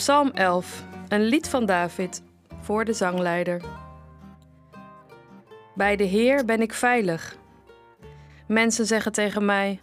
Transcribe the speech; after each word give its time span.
Psalm 0.00 0.30
11, 0.30 0.84
een 1.08 1.22
lied 1.22 1.48
van 1.48 1.66
David 1.66 2.22
voor 2.60 2.84
de 2.84 2.92
zangleider. 2.92 3.62
Bij 5.74 5.96
de 5.96 6.04
Heer 6.04 6.44
ben 6.44 6.60
ik 6.60 6.72
veilig. 6.72 7.36
Mensen 8.46 8.86
zeggen 8.86 9.12
tegen 9.12 9.44
mij: 9.44 9.80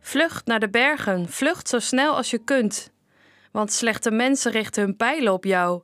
Vlucht 0.00 0.46
naar 0.46 0.60
de 0.60 0.68
bergen, 0.68 1.28
vlucht 1.28 1.68
zo 1.68 1.78
snel 1.78 2.16
als 2.16 2.30
je 2.30 2.38
kunt. 2.38 2.92
Want 3.52 3.72
slechte 3.72 4.10
mensen 4.10 4.52
richten 4.52 4.82
hun 4.82 4.96
pijlen 4.96 5.32
op 5.32 5.44
jou. 5.44 5.82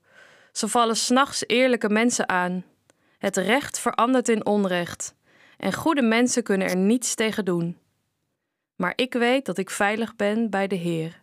Ze 0.52 0.68
vallen 0.68 0.96
s'nachts 0.96 1.44
eerlijke 1.46 1.88
mensen 1.88 2.28
aan. 2.28 2.64
Het 3.18 3.36
recht 3.36 3.78
verandert 3.78 4.28
in 4.28 4.46
onrecht. 4.46 5.14
En 5.56 5.72
goede 5.72 6.02
mensen 6.02 6.42
kunnen 6.42 6.68
er 6.68 6.76
niets 6.76 7.14
tegen 7.14 7.44
doen. 7.44 7.78
Maar 8.76 8.92
ik 8.96 9.12
weet 9.12 9.46
dat 9.46 9.58
ik 9.58 9.70
veilig 9.70 10.16
ben 10.16 10.50
bij 10.50 10.66
de 10.66 10.76
Heer. 10.76 11.21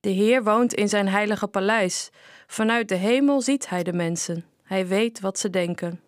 De 0.00 0.10
Heer 0.10 0.42
woont 0.42 0.74
in 0.74 0.88
zijn 0.88 1.08
heilige 1.08 1.46
paleis. 1.46 2.10
Vanuit 2.46 2.88
de 2.88 2.94
hemel 2.94 3.40
ziet 3.40 3.68
hij 3.68 3.82
de 3.82 3.92
mensen. 3.92 4.44
Hij 4.62 4.86
weet 4.86 5.20
wat 5.20 5.38
ze 5.38 5.50
denken. 5.50 6.00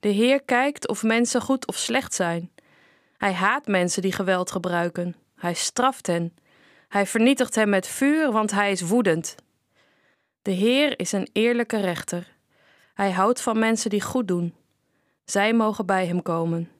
De 0.00 0.08
Heer 0.08 0.42
kijkt 0.42 0.88
of 0.88 1.02
mensen 1.02 1.40
goed 1.40 1.66
of 1.66 1.76
slecht 1.76 2.14
zijn. 2.14 2.50
Hij 3.16 3.32
haat 3.32 3.66
mensen 3.66 4.02
die 4.02 4.12
geweld 4.12 4.50
gebruiken. 4.50 5.16
Hij 5.34 5.54
straft 5.54 6.06
hen. 6.06 6.34
Hij 6.88 7.06
vernietigt 7.06 7.54
hen 7.54 7.68
met 7.68 7.86
vuur, 7.86 8.32
want 8.32 8.50
hij 8.50 8.70
is 8.70 8.80
woedend. 8.80 9.34
De 10.42 10.50
Heer 10.50 10.98
is 10.98 11.12
een 11.12 11.28
eerlijke 11.32 11.80
rechter. 11.80 12.34
Hij 12.94 13.10
houdt 13.10 13.40
van 13.40 13.58
mensen 13.58 13.90
die 13.90 14.02
goed 14.02 14.28
doen. 14.28 14.54
Zij 15.24 15.52
mogen 15.52 15.86
bij 15.86 16.06
hem 16.06 16.22
komen. 16.22 16.70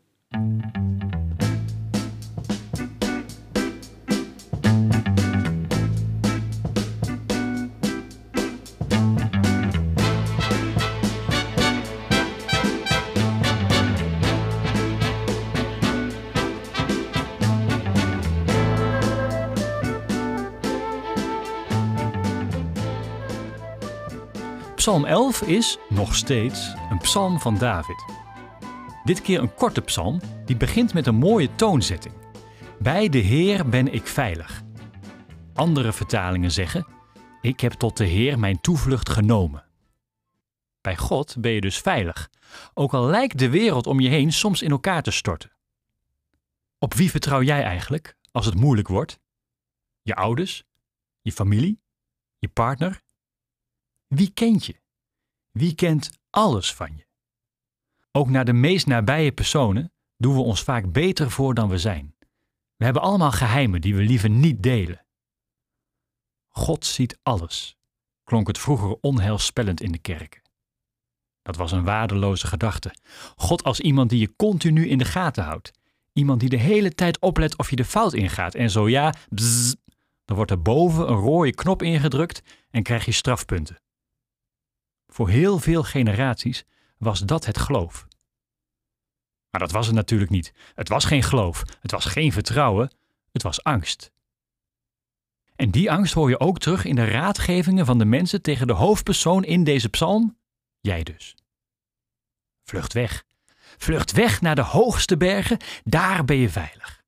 Psalm 24.77 25.05
11 25.05 25.43
is, 25.43 25.79
nog 25.89 26.15
steeds, 26.15 26.75
een 26.91 26.99
psalm 26.99 27.41
van 27.41 27.59
David. 27.59 28.05
Dit 29.05 29.23
keer 29.23 29.41
een 29.41 29.55
korte 29.55 29.81
psalm 29.81 30.21
die 30.45 30.57
begint 30.57 30.95
met 30.95 31.07
een 31.07 31.15
mooie 31.15 31.55
toonzetting. 31.55 32.15
Bij 32.79 33.09
de 33.09 33.19
Heer 33.19 33.69
ben 33.69 33.93
ik 33.93 34.07
veilig. 34.07 34.63
Andere 35.55 35.93
vertalingen 35.93 36.53
zeggen: 36.53 36.87
Ik 37.41 37.61
heb 37.61 37.73
tot 37.73 37.97
de 37.97 38.05
Heer 38.05 38.39
mijn 38.39 38.61
toevlucht 38.61 39.09
genomen. 39.09 39.65
Bij 40.81 40.97
God 40.97 41.37
ben 41.39 41.53
je 41.53 41.61
dus 41.61 41.79
veilig, 41.79 42.31
ook 42.75 42.95
al 42.95 43.07
lijkt 43.07 43.39
de 43.39 43.51
wereld 43.51 43.87
om 43.87 44.01
je 44.01 44.09
heen 44.09 44.33
soms 44.33 44.63
in 44.63 44.71
elkaar 44.71 45.03
te 45.03 45.11
storten. 45.11 45.53
Op 46.79 46.95
wie 46.95 47.11
vertrouw 47.11 47.43
jij 47.43 47.63
eigenlijk 47.63 48.17
als 48.31 48.47
het 48.47 48.55
moeilijk 48.55 48.89
wordt? 48.89 49.21
Je 50.03 50.15
ouders? 50.15 50.65
Je 51.21 51.33
familie? 51.33 51.81
Je 52.39 52.49
partner? 52.49 53.05
Wie 54.07 54.31
kent 54.31 54.67
je? 54.67 54.81
Wie 55.51 55.75
kent 55.75 56.11
alles 56.31 56.75
van 56.75 56.97
je? 56.97 57.07
Ook 58.13 58.29
naar 58.29 58.45
de 58.45 58.53
meest 58.53 58.87
nabije 58.87 59.33
personen 59.33 59.93
doen 60.17 60.35
we 60.35 60.41
ons 60.41 60.63
vaak 60.63 60.93
beter 60.93 61.31
voor 61.31 61.55
dan 61.55 61.69
we 61.69 61.79
zijn. 61.79 62.15
We 62.77 62.85
hebben 62.85 63.03
allemaal 63.03 63.33
geheimen 63.33 63.81
die 63.81 63.95
we 63.95 64.03
liever 64.03 64.31
niet 64.31 64.63
delen. 64.63 65.07
God 66.49 66.87
ziet 66.87 67.19
alles, 67.23 67.77
klonk 68.25 68.47
het 68.47 68.59
vroeger 68.59 68.99
onheilspellend 69.01 69.81
in 69.81 69.93
de 69.93 69.99
kerken. 69.99 70.43
Dat 71.43 71.57
was 71.57 71.73
een 71.73 71.85
waardeloze 71.85 72.47
gedachte. 72.47 72.95
God 73.37 73.63
als 73.63 73.81
iemand 73.81 74.11
die 74.11 74.21
je 74.21 74.37
continu 74.37 74.89
in 74.89 74.99
de 74.99 75.05
gaten 75.05 75.45
houdt. 75.45 75.71
Iemand 76.13 76.41
die 76.41 76.49
de 76.49 76.57
hele 76.57 76.95
tijd 76.95 77.19
oplet 77.19 77.57
of 77.59 77.71
je 77.71 77.77
de 77.77 77.85
fout 77.85 78.13
ingaat. 78.13 78.55
En 78.55 78.71
zo 78.71 78.89
ja, 78.89 79.15
dan 80.25 80.37
wordt 80.37 80.51
er 80.51 80.63
boven 80.63 81.09
een 81.09 81.17
rode 81.17 81.55
knop 81.55 81.83
ingedrukt 81.83 82.43
en 82.71 82.83
krijg 82.83 83.05
je 83.05 83.13
strafpunten. 83.13 83.81
Voor 85.17 85.29
heel 85.29 85.59
veel 85.59 85.83
generaties 85.83 86.65
was 86.99 87.21
dat 87.21 87.47
het 87.47 87.59
geloof. 87.59 88.07
Maar 89.51 89.61
dat 89.61 89.71
was 89.71 89.87
het 89.87 89.95
natuurlijk 89.95 90.31
niet. 90.31 90.53
Het 90.75 90.89
was 90.89 91.05
geen 91.05 91.23
geloof, 91.23 91.63
het 91.81 91.91
was 91.91 92.05
geen 92.05 92.33
vertrouwen, 92.33 92.91
het 93.33 93.43
was 93.43 93.63
angst. 93.63 94.13
En 95.55 95.71
die 95.71 95.91
angst 95.91 96.15
hoor 96.15 96.29
je 96.29 96.41
ook 96.41 96.59
terug 96.59 96.85
in 96.85 96.95
de 96.95 97.05
raadgevingen 97.05 97.87
van 97.87 97.99
de 97.99 98.05
mensen 98.05 98.43
tegen 98.43 98.67
de 98.67 98.73
hoofdpersoon 98.73 99.45
in 99.45 99.65
deze 99.65 99.89
psalm, 99.89 100.39
jij 100.81 101.03
dus. 101.03 101.35
Vlucht 102.65 102.93
weg. 102.93 103.25
Vlucht 103.77 104.13
weg 104.13 104.41
naar 104.41 104.55
de 104.55 104.63
hoogste 104.63 105.17
bergen, 105.17 105.59
daar 105.85 106.25
ben 106.25 106.37
je 106.37 106.51
veilig. 106.51 107.03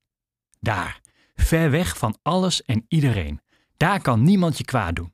Daar, 0.61 1.01
ver 1.35 1.71
weg 1.71 1.99
van 1.99 2.19
alles 2.23 2.63
en 2.63 2.85
iedereen. 2.89 3.41
Daar 3.77 4.01
kan 4.01 4.23
niemand 4.23 4.59
je 4.59 4.65
kwaad 4.65 4.97
doen. 4.97 5.13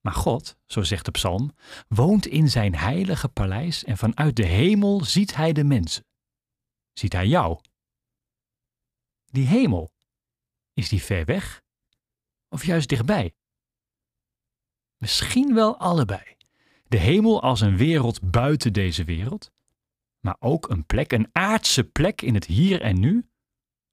Maar 0.00 0.12
God, 0.12 0.56
zo 0.66 0.82
zegt 0.82 1.04
de 1.04 1.10
psalm, 1.10 1.54
woont 1.88 2.26
in 2.26 2.50
zijn 2.50 2.74
heilige 2.74 3.28
paleis 3.28 3.84
en 3.84 3.96
vanuit 3.96 4.36
de 4.36 4.46
hemel 4.46 5.04
ziet 5.04 5.34
hij 5.34 5.52
de 5.52 5.64
mensen. 5.64 6.04
Ziet 6.92 7.12
hij 7.12 7.26
jou? 7.26 7.60
Die 9.24 9.46
hemel, 9.46 9.92
is 10.72 10.88
die 10.88 11.02
ver 11.02 11.24
weg 11.24 11.62
of 12.48 12.64
juist 12.64 12.88
dichtbij? 12.88 13.34
Misschien 14.96 15.54
wel 15.54 15.78
allebei. 15.78 16.36
De 16.88 16.98
hemel 16.98 17.42
als 17.42 17.60
een 17.60 17.76
wereld 17.76 18.30
buiten 18.30 18.72
deze 18.72 19.04
wereld, 19.04 19.52
maar 20.20 20.36
ook 20.38 20.68
een 20.68 20.86
plek, 20.86 21.12
een 21.12 21.28
aardse 21.32 21.84
plek 21.84 22.22
in 22.22 22.34
het 22.34 22.44
hier 22.44 22.80
en 22.80 23.00
nu, 23.00 23.28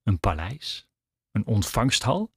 een 0.02 0.20
paleis, 0.20 0.88
een 1.30 1.46
ontvangsthal. 1.46 2.32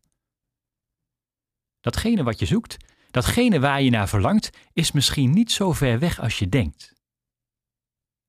Datgene 1.80 2.24
wat 2.24 2.40
je 2.40 2.46
zoekt, 2.46 2.78
Datgene 3.12 3.60
waar 3.60 3.82
je 3.82 3.90
naar 3.90 4.10
verlangt 4.10 4.50
is 4.74 4.92
misschien 4.92 5.32
niet 5.32 5.52
zo 5.52 5.72
ver 5.72 6.00
weg 6.00 6.20
als 6.20 6.40
je 6.40 6.50
denkt. 6.50 6.94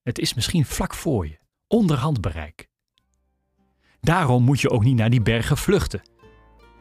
Het 0.03 0.19
is 0.19 0.35
misschien 0.35 0.65
vlak 0.65 0.95
voor 0.95 1.27
je, 1.27 1.39
onder 1.67 1.97
handbereik. 1.97 2.69
Daarom 4.01 4.43
moet 4.43 4.61
je 4.61 4.71
ook 4.71 4.85
niet 4.85 4.97
naar 4.97 5.11
die 5.11 5.23
bergen 5.23 5.57
vluchten. 5.57 6.03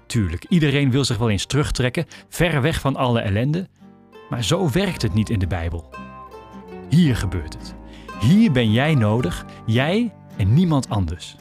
Tuurlijk, 0.08 0.46
iedereen 0.50 0.92
wil 0.92 1.06
zich 1.06 1.18
wel 1.18 1.30
eens 1.30 1.46
terugtrekken, 1.46 2.06
ver 2.30 2.62
weg 2.62 2.80
van 2.80 2.96
alle 2.96 3.22
ellende, 3.22 3.70
maar 4.30 4.44
zo 4.44 4.70
werkt 4.70 5.02
het 5.02 5.14
niet 5.14 5.30
in 5.30 5.40
de 5.40 5.48
Bijbel. 5.48 5.90
Hier 6.90 7.16
gebeurt 7.16 7.54
het. 7.54 7.76
Hier 8.20 8.52
ben 8.52 8.72
jij 8.72 8.96
nodig, 8.96 9.46
jij 9.66 10.14
en 10.38 10.54
niemand 10.54 10.90
anders. 10.90 11.36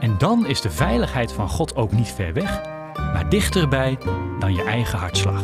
En 0.00 0.18
dan 0.18 0.46
is 0.46 0.60
de 0.60 0.70
veiligheid 0.70 1.32
van 1.32 1.48
God 1.48 1.76
ook 1.76 1.92
niet 1.92 2.08
ver 2.08 2.32
weg, 2.32 2.73
maar 3.14 3.28
dichterbij 3.28 3.98
dan 4.38 4.54
je 4.54 4.62
eigen 4.62 4.98
hartslag. 4.98 5.42